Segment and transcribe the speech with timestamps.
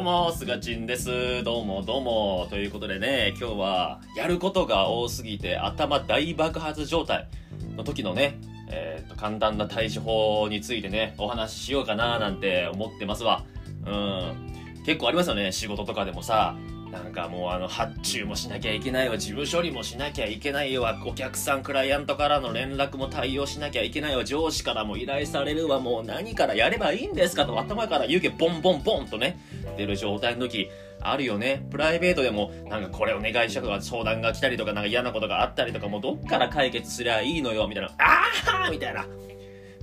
[0.00, 1.44] どうも、すがちんです。
[1.44, 2.46] どうもどうも。
[2.48, 7.28] ということでね、今日は、やることが多すぎて頭大爆発状態
[7.76, 8.40] の時のね、
[8.70, 13.44] えっ、と、簡単な対処法についてね、お話ししようかななんて思ってますわ。
[13.84, 14.82] うん。
[14.86, 16.56] 結構ありますよね、仕事とかでもさ。
[16.90, 29.38] なんかもうあの、発注もしなきゃいけないわ、事務処理もしなきゃいけないわ、お客さん、クライアントからの連絡も対応しなきゃいけないわ、上司からも依頼されるわ、もう何からやればいいんですかと頭から湯気ボンボンボンとね、
[29.76, 30.68] 出る状態の時、
[31.02, 31.64] あるよね。
[31.70, 37.90] プライベートでも、なんかこれお願いしたとか相談が来たりとか、なんか嫌なことがあったりとか、もうどっから解決すりゃいいのよ、みたいな。
[37.98, 39.06] あーみたいな。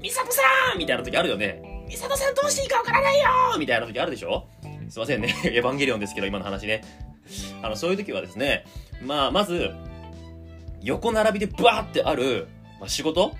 [0.00, 0.42] ミサトさ
[0.74, 1.62] んみたいな時あるよね。
[1.86, 3.24] ミサトさんどうしていいかわからないよ
[3.58, 4.48] みたいな時あるでしょ
[4.90, 5.34] すいませんね。
[5.44, 6.82] エヴァンゲリオンですけど、今の話ね。
[7.62, 8.64] あの、そういう時はですね、
[9.02, 9.70] まあ、まず、
[10.82, 12.48] 横並びでブワーってある、
[12.80, 13.34] まあ、仕事？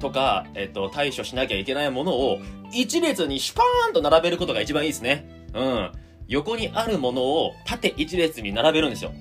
[0.00, 2.40] とか、えっと、対処しなきゃいけないものを、
[2.72, 5.26] 一列にシュパーンと並べることが一番いいですね。
[5.54, 5.92] うん。
[6.26, 9.12] 横にあるものを縦一列に並べるんですよ。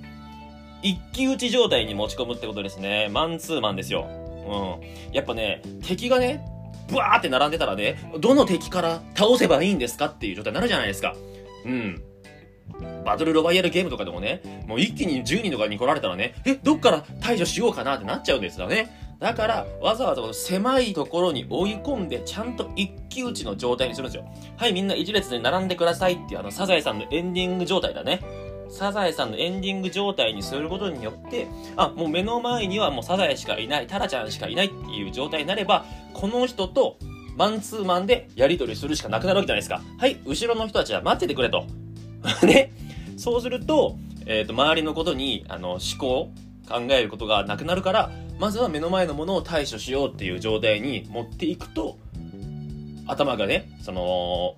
[0.81, 3.09] 一騎打ち状態に持ち込むってことですね。
[3.11, 4.07] マンツーマンですよ。
[4.09, 5.13] うん。
[5.13, 6.43] やっぱね、敵がね、
[6.89, 11.15] ブワーって並んでたらね、どの敵から倒せばいいんですかっていう状態になるじゃないですか。
[11.65, 12.01] うん。
[13.05, 19.15] バトルロワイヤルゲームとかでもね、もう一気に10人とかに来られたらね、え、どっから対処しようかなってなっちゃうんですよね。
[19.19, 24.27] だから、わざわざこの狭いところに追い込んで、ちゃんと一騎打ちの状態にするんですよ。
[24.57, 28.21] はい、みんな一列で並んでくださいっていう、あの、サザエさんのエンディング状態だね。
[28.69, 36.97] サザエさんのエンディング状態にすることによって、あ、もう目の前にはもうサザエしかいない、タラちゃんしかいないっていう状態になれば、この人と
[37.35, 39.81] マンツーマンでやり取りするしかなくなるわけじゃないですか。
[39.97, 41.65] はい、後ろの人たちは待っててくれと。
[42.45, 42.71] ね。
[43.17, 46.29] そうすると、えっ、と、周りのことに、あの、思考、
[46.67, 51.97] 考えることがなくなるから、まずは目の前のものを対処しようっていう状態に持っていくと、
[53.07, 54.55] 頭がね、その、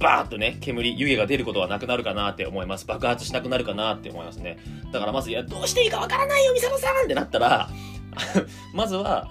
[0.00, 2.86] バーッとね、煙、湯気が出ることはなくなるかなって思います。
[2.86, 4.58] 爆発しなくなるかなって思いますね。
[4.92, 7.68] だからまず、いや、どうしていいかわからないよ、ミサトさんってなったら、
[8.72, 9.30] まずは、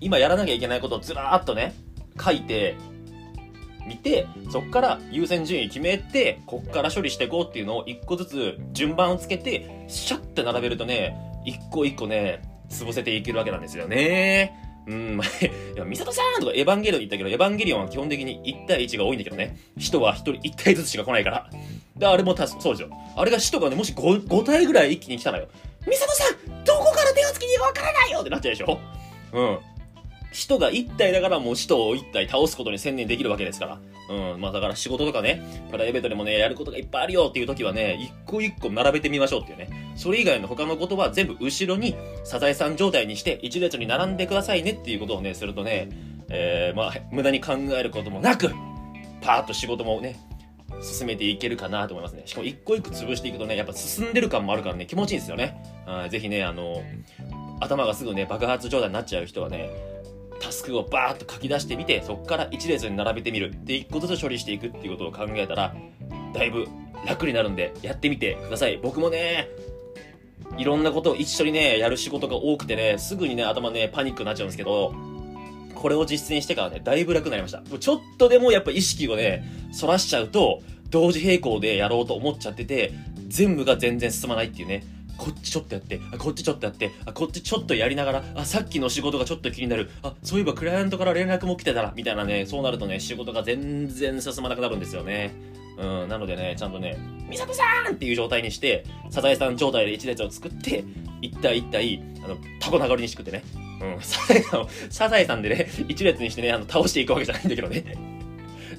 [0.00, 1.74] 今やらなきゃいけないことをずらーっとね、
[2.22, 2.76] 書いて、
[3.86, 14.60] 見て、そっから優先順位決めて、こっから処理していこうっていうのを一個ずつ順番をつけて、シャッて並べるとね、一個一個ね、潰せていけるわけなんですよね。
[14.86, 19.56] うん、まあ、いや、ミサトさんとかエヴァンゲリオン言ったけど、エヴァンゲリオンは基本的に1対1が多いんだけどね。
[19.78, 21.50] 人は1人1体ずつしか来ないから。
[21.96, 22.90] で、あれもたそうですよ。
[23.16, 25.48] あれが使徒がね、もし 5, 5体ぐらい一気に来たのよ。
[25.86, 28.78] ミサトさんどこから手をつけていいかわからないよってなっちゃうでしょ
[29.32, 29.58] うん。
[30.34, 33.78] 使徒が1体だからもう使徒を1体倒すことに専念できるわけですから。
[34.32, 34.40] うん。
[34.40, 35.40] まあだから仕事とかね、
[35.70, 39.92] プライベートでもね、やることがいっぱいあるよっていう時はね、一個一個並べてみましょうっていうね。
[39.94, 45.88] それ以外の他のことは全部後ろにサザエさん状態にして一列に並んでくださいねっていうことをね、するとね、
[46.28, 48.50] えー、まあ無駄に考えることもなく、
[49.20, 50.16] パーッと仕事もね、
[50.82, 52.22] 進めていけるかなと思いますね。
[52.26, 55.56] しかも一個一個潰していくとね、やっぱ進んでる感もあるからね、気持ちいいんですよね。
[55.86, 56.82] うんぜひね、あの、
[57.60, 59.70] 頭がすぐね、爆発状態になっちゃう人はね、
[60.64, 63.54] クをバーッと書き出してみて、そこから一列に並べてみる。
[63.64, 65.74] で、一個ずつ処理していくっていうことを考えたら、
[66.32, 66.66] だいぶ
[67.06, 68.78] 楽になるんで、やってみてください。
[68.82, 69.48] 僕もね、
[70.56, 74.94] いろんなことを一緒にね、やる仕事が多くてね、すぐにね、頭ね、パニックになっちゃうんですけど、
[75.74, 77.62] これを実践してからね、だいぶ楽になりました。
[77.78, 79.44] ちょっとでもやっぱ意識をね、
[79.78, 82.92] 反らしちゃうと、同時並行でやろうと思っちゃってて、
[83.28, 84.84] 全部が全然進まないっていうね。
[85.16, 95.34] こっちちょっとやって、あこっちちょっとやって、あこっちちょっとやりながら、あ、さっきの仕事がちょっと気になる、あ、そういえばクライアントから連絡も来てたら、みたいなね、そうなるとね、仕事が全然進まなくなるんですよね。
[95.76, 96.96] うん、なのでね、ちゃんとね、
[97.28, 100.84] ミサトさんっていう状態にして、サザエさん状態で一列を作って、
[101.20, 103.42] 一体一体、あの、タコ流れにしくってね。
[103.80, 108.13] うん、サザエさんを、サザエさんでね、一列にしてね、あの、倒していくわけじゃないんだけどね。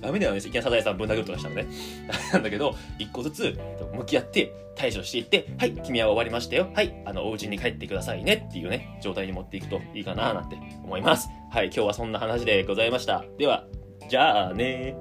[0.01, 1.67] ダメだよね、いきなりサザエさんぶん殴るとかしたらね。
[2.33, 3.59] なんだけど、一個ずつ
[3.93, 6.69] 向き合って対処していって、はい、君は終わりましたよ。
[6.73, 11.29] はい、あの、お家に帰ってくださいねっていうね、状態に持っていくといいかななんて思います。
[11.51, 13.25] はい、今日はそんな話でございました。
[13.37, 13.65] では、
[14.09, 14.95] じゃあね